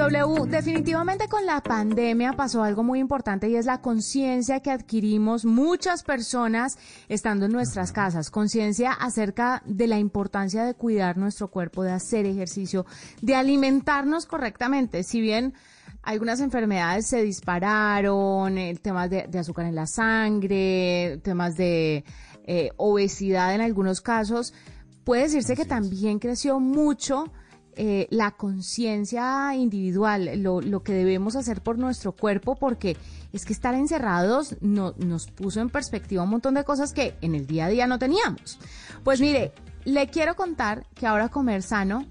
[0.00, 5.44] W, definitivamente con la pandemia pasó algo muy importante y es la conciencia que adquirimos
[5.44, 6.78] muchas personas
[7.10, 12.24] estando en nuestras casas, conciencia acerca de la importancia de cuidar nuestro cuerpo, de hacer
[12.24, 12.86] ejercicio,
[13.20, 15.02] de alimentarnos correctamente.
[15.02, 15.52] Si bien
[16.02, 22.04] algunas enfermedades se dispararon, el temas de, azúcar en la sangre, temas de
[22.46, 24.54] eh, obesidad en algunos casos,
[25.04, 27.30] puede decirse que también creció mucho
[27.82, 32.94] eh, la conciencia individual, lo, lo, que debemos hacer por nuestro cuerpo, porque
[33.32, 37.34] es que estar encerrados no, nos puso en perspectiva un montón de cosas que en
[37.34, 38.58] el día a día no teníamos.
[39.02, 39.52] Pues mire,
[39.86, 42.04] le quiero contar que ahora comer sano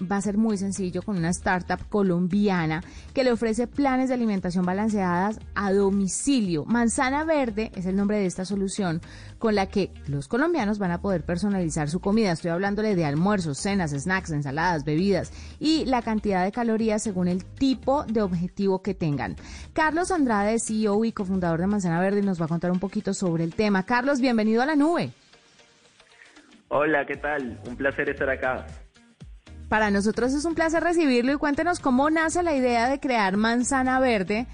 [0.00, 2.82] va a ser muy sencillo con una startup colombiana
[3.14, 6.64] que le ofrece planes de alimentación balanceadas a domicilio.
[6.64, 9.00] Manzana Verde es el nombre de esta solución
[9.38, 12.32] con la que los colombianos van a poder personalizar su comida.
[12.32, 17.44] Estoy hablándole de almuerzos, cenas, snacks, ensaladas, bebidas y la cantidad de calorías según el
[17.44, 19.36] tipo de objetivo que tengan.
[19.72, 23.44] Carlos Andrade, CEO y cofundador de Manzana Verde, nos va a contar un poquito sobre
[23.44, 23.84] el tema.
[23.84, 25.12] Carlos, bienvenido a la nube.
[26.68, 27.60] Hola, ¿qué tal?
[27.68, 28.66] Un placer estar acá.
[29.68, 33.98] Para nosotros es un placer recibirlo y cuéntenos cómo nace la idea de crear Manzana
[33.98, 34.46] Verde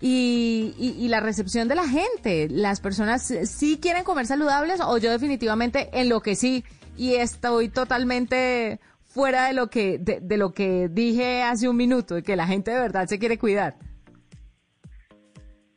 [0.00, 2.48] y, la recepción de la gente.
[2.50, 6.64] ¿Las personas sí quieren comer saludables o yo definitivamente en lo que sí
[6.96, 12.22] y estoy totalmente fuera de lo que de, lo que dije hace un minuto, de
[12.22, 13.76] que la gente de verdad se quiere cuidar?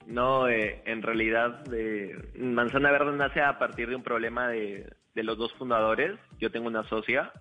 [0.05, 5.23] No, eh, en realidad eh, Manzana Verde nace a partir de un problema de, de
[5.23, 6.19] los dos fundadores.
[6.39, 7.31] Yo tengo una socia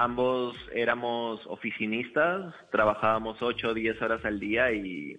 [0.00, 5.16] Ambos éramos oficinistas, trabajábamos 8 o 10 horas al día y,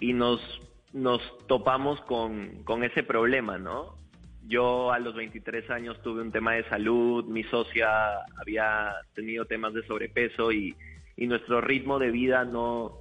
[0.00, 0.40] y nos,
[0.94, 3.94] nos topamos con, con ese problema, ¿no?
[4.46, 7.90] Yo a los 23 años tuve un tema de salud, mi socia
[8.40, 10.74] había tenido temas de sobrepeso y,
[11.18, 13.00] y nuestro ritmo de vida no,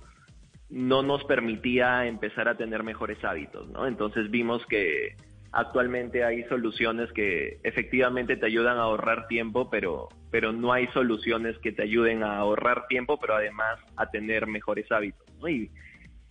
[0.69, 3.88] no nos permitía empezar a tener mejores hábitos, ¿no?
[3.88, 5.15] Entonces vimos que
[5.53, 11.57] actualmente hay soluciones que efectivamente te ayudan a ahorrar tiempo, pero, pero no hay soluciones
[11.59, 15.25] que te ayuden a ahorrar tiempo, pero además a tener mejores hábitos.
[15.47, 15.69] Y,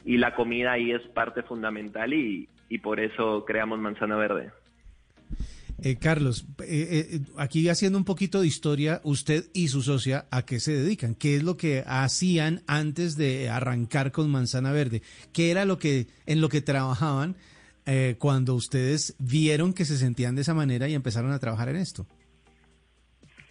[0.05, 4.51] y, la comida ahí es parte fundamental y, y por eso creamos Manzana Verde.
[5.85, 10.43] Eh, Carlos, eh, eh, aquí haciendo un poquito de historia, usted y su socia, ¿a
[10.43, 11.15] qué se dedican?
[11.15, 15.03] ¿Qué es lo que hacían antes de arrancar con Manzana Verde?
[15.33, 17.37] ¿Qué era lo que en lo que trabajaban
[17.87, 21.77] eh, cuando ustedes vieron que se sentían de esa manera y empezaron a trabajar en
[21.77, 22.07] esto?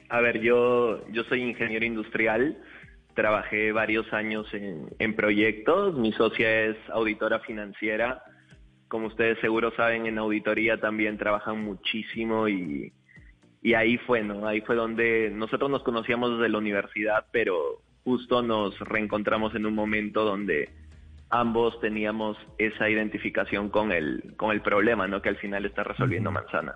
[0.09, 2.57] A ver, yo, yo soy ingeniero industrial,
[3.13, 8.23] trabajé varios años en, en proyectos, mi socia es auditora financiera,
[8.91, 12.91] como ustedes seguro saben, en auditoría también trabajan muchísimo y,
[13.61, 14.45] y ahí fue, ¿no?
[14.45, 19.75] Ahí fue donde nosotros nos conocíamos desde la universidad, pero justo nos reencontramos en un
[19.75, 20.69] momento donde
[21.31, 25.21] ambos teníamos esa identificación con el, con el problema, ¿no?
[25.21, 26.75] Que al final está resolviendo Manzana.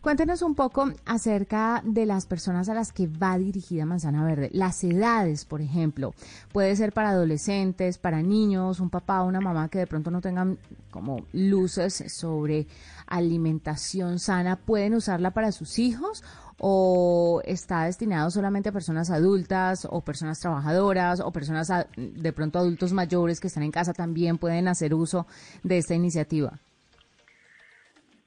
[0.00, 4.50] Cuéntenos un poco acerca de las personas a las que va dirigida Manzana Verde.
[4.52, 6.14] Las edades, por ejemplo,
[6.52, 10.20] puede ser para adolescentes, para niños, un papá o una mamá que de pronto no
[10.20, 10.58] tengan
[10.90, 12.66] como luces sobre
[13.06, 16.24] alimentación sana, ¿pueden usarla para sus hijos
[16.64, 22.92] o está destinado solamente a personas adultas o personas trabajadoras o personas de pronto adultos
[22.92, 25.26] mayores que están en casa también pueden hacer uso
[25.64, 26.52] de esta iniciativa?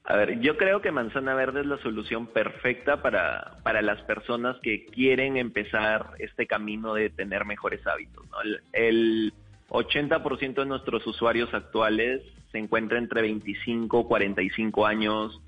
[0.04, 4.56] A ver, yo creo que Manzana Verde es la solución perfecta para, para las personas
[4.62, 8.24] que quieren empezar este camino de tener mejores hábitos.
[8.44, 9.32] El, el
[9.70, 12.22] 80% de nuestros usuarios actuales
[12.52, 15.40] se encuentra entre 25 y 45 años,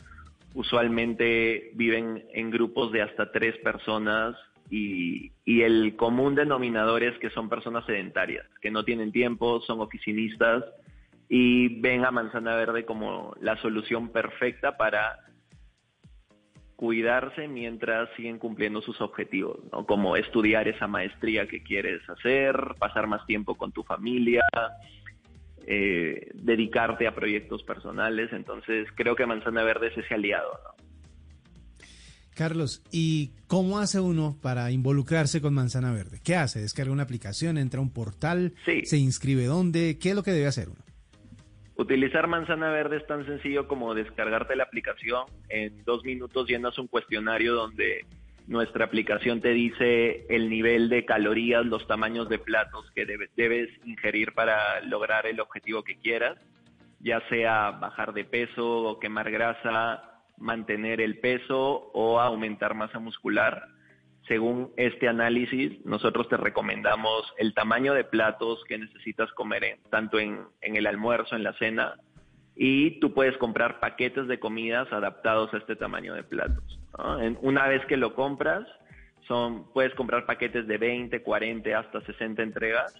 [0.54, 4.36] usualmente viven en grupos de hasta tres personas
[4.70, 10.64] y, el común denominador es que son personas sedentarias, que no tienen tiempo, son oficinistas
[11.28, 15.18] y ven a Manzana Verde como la solución perfecta para
[16.76, 19.84] cuidarse mientras siguen cumpliendo sus objetivos, ¿no?
[19.84, 24.42] como estudiar esa maestría que quieres hacer, pasar más tiempo con tu familia,
[25.70, 28.32] eh, dedicarte a proyectos personales.
[28.32, 30.48] Entonces creo que Manzana Verde es ese aliado.
[32.34, 36.20] Carlos, ¿y cómo hace uno para involucrarse con Manzana Verde?
[36.24, 36.60] ¿Qué hace?
[36.60, 37.58] ¿Descarga una aplicación?
[37.58, 38.54] ¿Entra a un portal?
[38.64, 38.80] Sí.
[38.84, 39.98] ¿Se inscribe dónde?
[40.00, 40.80] ¿Qué es lo que debe hacer uno?
[41.76, 45.26] Utilizar Manzana Verde es tan sencillo como descargarte la aplicación.
[45.50, 48.06] En dos minutos llenas un cuestionario donde
[48.48, 54.32] nuestra aplicación te dice el nivel de calorías, los tamaños de platos que debes ingerir
[54.32, 56.38] para lograr el objetivo que quieras,
[57.00, 63.68] ya sea bajar de peso o quemar grasa, mantener el peso o aumentar masa muscular.
[64.26, 70.46] Según este análisis, nosotros te recomendamos el tamaño de platos que necesitas comer tanto en,
[70.62, 71.96] el almuerzo, en la cena,
[72.60, 76.78] y tú puedes comprar paquetes de comidas adaptados a este tamaño de platos.
[77.40, 78.66] una vez que lo compras,
[79.28, 82.92] son, puedes comprar paquetes de 20, 40, hasta 60 entregas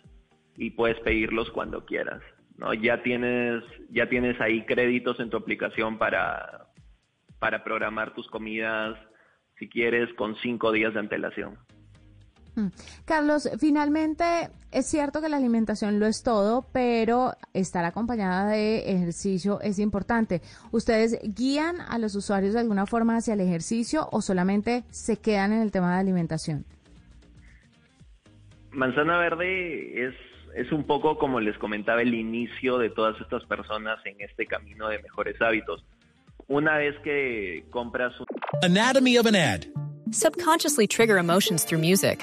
[0.56, 2.22] y puedes pedirlos cuando quieras.
[2.56, 2.72] ¿no?
[2.72, 6.68] Ya, tienes, ya tienes ahí créditos en tu aplicación para,
[7.40, 8.96] para programar tus comidas
[9.58, 11.58] si quieres, con cinco días de antelación.
[12.54, 12.68] Mm.
[13.04, 14.24] Carlos, finalmente
[14.70, 20.42] es cierto que la alimentación lo es todo, pero estar acompañada de ejercicio es importante.
[20.72, 25.52] ¿Ustedes guían a los usuarios de alguna forma hacia el ejercicio o solamente se quedan
[25.52, 26.64] en el tema de alimentación?
[28.70, 30.14] Manzana Verde es,
[30.54, 34.88] es un poco como les comentaba el inicio de todas estas personas en este camino
[34.88, 35.84] de mejores hábitos.
[36.46, 38.26] Una vez que compras un
[38.62, 39.66] Anatomy of an ad.
[40.10, 42.22] Subconsciously trigger emotions through music.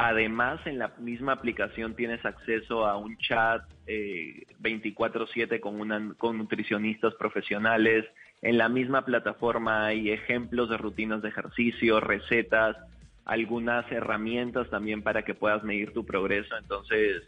[0.00, 7.16] Además, en la misma aplicación tienes acceso a un chat 24/7 eh, con, con nutricionistas
[7.16, 8.06] profesionales.
[8.40, 12.76] En la misma plataforma hay ejemplos de rutinas de ejercicio, recetas,
[13.24, 16.56] algunas herramientas también para que puedas medir tu progreso.
[16.56, 17.24] Entonces,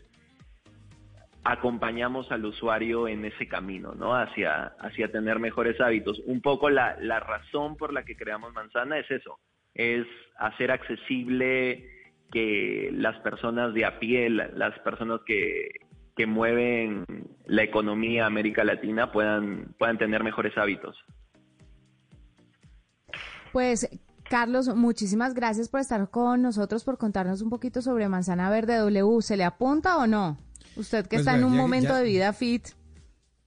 [1.42, 4.14] acompañamos al usuario en ese camino, ¿no?
[4.14, 6.20] Hacia, hacia tener mejores hábitos.
[6.24, 9.40] Un poco la, la razón por la que creamos Manzana es eso,
[9.74, 10.06] es
[10.38, 11.98] hacer accesible
[12.30, 15.70] que las personas de a pie, las personas que,
[16.16, 17.04] que mueven
[17.46, 20.96] la economía América Latina puedan, puedan tener mejores hábitos.
[23.52, 23.88] Pues
[24.28, 29.22] Carlos, muchísimas gracias por estar con nosotros, por contarnos un poquito sobre Manzana Verde W.
[29.22, 30.38] ¿Se le apunta o no?
[30.76, 32.68] Usted que pues está en un momento de vida fit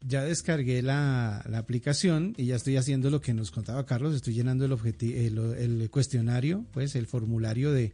[0.06, 4.34] ya descargué la, la, aplicación y ya estoy haciendo lo que nos contaba Carlos, estoy
[4.34, 7.94] llenando el, el, el, cuestionario, pues el formulario de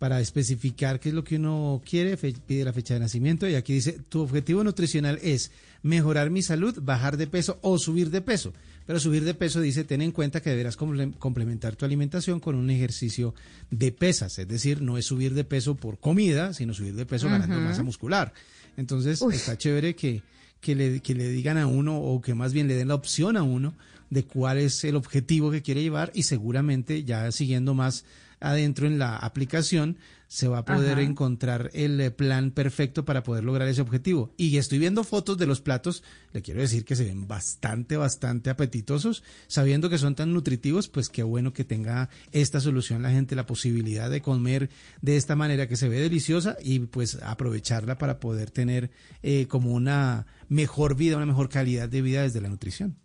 [0.00, 3.74] para especificar qué es lo que uno quiere, pide la fecha de nacimiento y aquí
[3.74, 5.50] dice, tu objetivo nutricional es
[5.82, 8.54] mejorar mi salud, bajar de peso o subir de peso.
[8.86, 12.70] Pero subir de peso dice, ten en cuenta que deberás complementar tu alimentación con un
[12.70, 13.34] ejercicio
[13.70, 17.28] de pesas, es decir, no es subir de peso por comida, sino subir de peso
[17.28, 18.32] ganando masa muscular.
[18.78, 20.22] Entonces, está chévere que
[20.60, 23.36] que le, que le digan a uno o que más bien le den la opción
[23.36, 23.74] a uno
[24.10, 28.04] de cuál es el objetivo que quiere llevar y seguramente ya siguiendo más
[28.40, 29.98] adentro en la aplicación
[30.30, 34.32] se va a poder encontrar el eh, plan perfecto para poder lograr ese objetivo.
[34.36, 38.48] Y estoy viendo fotos de los platos, le quiero decir que se ven bastante, bastante
[38.48, 43.34] apetitosos, sabiendo que son tan nutritivos, pues qué bueno que tenga esta solución la gente,
[43.34, 44.70] la posibilidad de comer
[45.02, 48.92] de esta manera que se ve deliciosa y pues aprovecharla para poder tener
[49.24, 52.99] eh, como una mejor vida, una mejor calidad de vida desde la nutrición.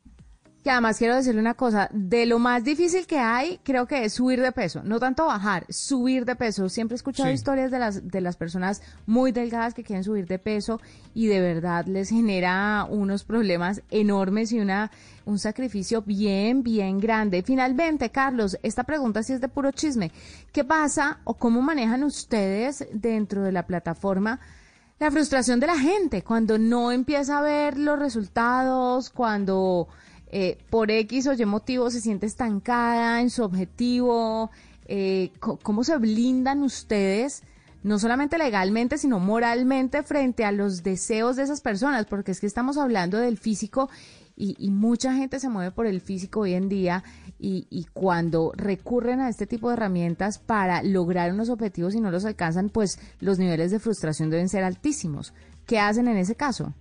[0.65, 4.13] Que además quiero decirle una cosa, de lo más difícil que hay, creo que es
[4.13, 6.69] subir de peso, no tanto bajar, subir de peso.
[6.69, 10.39] Siempre he escuchado historias de las de las personas muy delgadas que quieren subir de
[10.39, 10.81] peso
[11.13, 14.89] y de verdad les genera unos problemas enormes y una
[15.25, 17.43] un sacrificio bien bien grande.
[17.43, 20.12] Finalmente, Carlos, esta pregunta sí es de puro chisme.
[20.51, 24.39] ¿Qué pasa o cómo manejan ustedes dentro de la plataforma
[24.98, 29.89] la frustración de la gente cuando no empieza a ver los resultados, cuando
[30.38, 34.51] eh, por X o Y motivo se siente estancada en su objetivo?
[34.86, 37.44] Eh, ¿Cómo se blindan ustedes?
[37.84, 42.48] no solamente legalmente, sino moralmente frente a los deseos de esas personas, porque es que
[42.48, 43.92] estamos hablando del físico
[44.36, 47.04] y, mucha gente se mueve por el físico hoy en día
[47.38, 52.10] y, y, cuando recurren a este tipo de herramientas para lograr unos objetivos y no
[52.10, 55.36] los alcanzan, pues los niveles de frustración deben ser altísimos.
[55.68, 56.74] ¿Qué hacen en ese caso?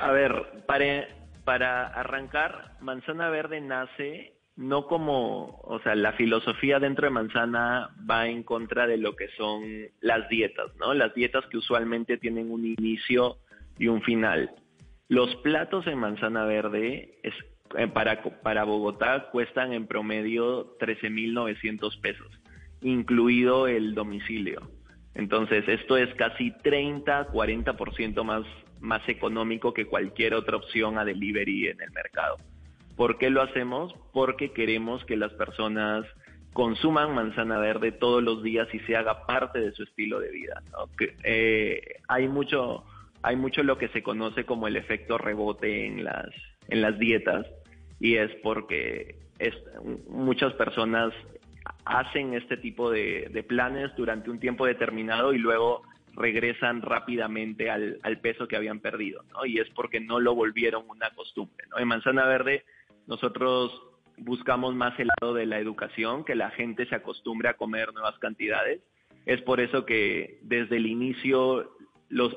[0.00, 1.08] A ver, para,
[1.44, 8.28] para arrancar, Manzana Verde nace no como, o sea, la filosofía dentro de Manzana va
[8.28, 9.62] en contra de lo que son
[10.00, 10.92] las dietas, ¿no?
[10.92, 13.38] Las dietas que usualmente tienen un inicio
[13.78, 14.50] y un final.
[15.08, 17.34] Los platos en Manzana Verde es,
[17.76, 22.28] eh, para, para Bogotá cuestan en promedio 13.900 pesos,
[22.82, 24.70] incluido el domicilio.
[25.14, 28.44] Entonces, esto es casi 30, 40% más,
[28.80, 32.36] más económico que cualquier otra opción a delivery en el mercado.
[32.96, 33.94] ¿Por qué lo hacemos?
[34.12, 36.04] Porque queremos que las personas
[36.52, 40.62] consuman manzana verde todos los días y se haga parte de su estilo de vida.
[41.22, 42.84] Eh, hay mucho,
[43.22, 46.28] hay mucho lo que se conoce como el efecto rebote en las,
[46.68, 47.46] en las dietas
[48.00, 49.16] y es porque
[50.08, 51.12] muchas personas
[51.84, 55.82] hacen este tipo de, planes durante un tiempo determinado y luego
[56.14, 59.46] regresan rápidamente al, peso que habían perdido, ¿no?
[59.46, 61.78] Y es porque no lo volvieron una costumbre, ¿no?
[61.78, 62.64] En Manzana Verde
[63.06, 63.72] nosotros
[64.16, 68.18] buscamos más el lado de la educación, que la gente se acostumbre a comer nuevas
[68.18, 68.80] cantidades.
[69.26, 71.70] Es por eso que desde el inicio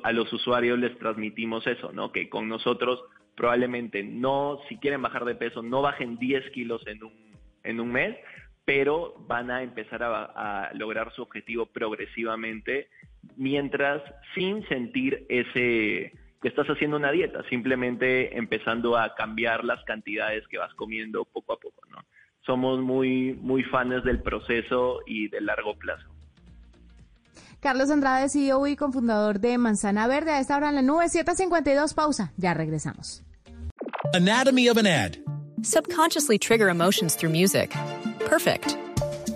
[0.04, 2.12] a los usuarios les transmitimos eso, ¿no?
[2.12, 3.04] Que con nosotros
[3.36, 7.14] probablemente no, si quieren bajar de peso, no bajen 10 kilos en un,
[7.64, 8.16] en un mes,
[8.66, 10.24] pero van a empezar a,
[10.68, 12.90] a lograr su objetivo progresivamente,
[13.36, 14.02] mientras
[14.36, 20.58] sin sentir ese, que estás haciendo una dieta, simplemente empezando a cambiar las cantidades que
[20.58, 22.00] vas comiendo poco a poco, ¿no?
[22.46, 26.06] Somos muy, muy fans del proceso y del largo plazo.
[27.62, 31.94] Carlos Andrade, CEO y cofundador de Manzana Verde, a esta hora en la nube 752,
[31.94, 33.24] pausa, ya regresamos.
[34.14, 35.18] Anatomy of an ad.
[35.62, 37.74] Subconsciously trigger emotions through music.
[38.28, 38.76] Perfect.